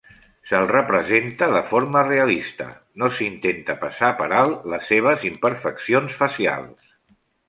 Se'l 0.51 0.63
representa 0.69 1.49
de 1.55 1.59
forma 1.73 2.01
realista; 2.07 2.67
no 3.01 3.09
s'intenta 3.17 3.75
passar 3.83 4.09
per 4.23 4.29
alt 4.39 4.65
les 4.75 4.89
seves 4.93 5.27
imperfeccions 5.31 6.17
facials. 6.23 6.89